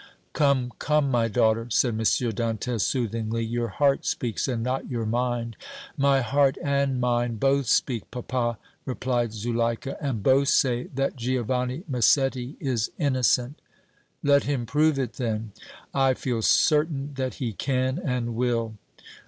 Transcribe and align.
"Come, 0.33 0.73
come, 0.79 1.11
my 1.11 1.27
daughter," 1.27 1.67
said 1.69 1.89
M. 1.93 1.99
Dantès, 1.99 2.81
soothingly, 2.81 3.45
"your 3.45 3.67
heart 3.67 4.03
speaks 4.03 4.47
and 4.47 4.63
not 4.63 4.89
your 4.89 5.05
mind." 5.05 5.55
"My 5.95 6.21
heart 6.21 6.57
and 6.63 6.99
mind 6.99 7.39
both 7.39 7.67
speak, 7.67 8.09
papa," 8.09 8.57
replied 8.83 9.31
Zuleika, 9.31 9.97
"and 10.01 10.23
both 10.23 10.47
say 10.47 10.85
that 10.95 11.17
Giovanni 11.17 11.83
Massetti 11.87 12.57
is 12.59 12.89
innocent." 12.97 13.61
"Let 14.23 14.45
him 14.45 14.65
prove 14.65 14.97
it 14.97 15.13
then." 15.17 15.51
"I 15.93 16.15
feel 16.15 16.41
certain 16.41 17.13
that 17.13 17.35
he 17.35 17.53
can 17.53 17.99
and 18.03 18.33
will." 18.35 18.77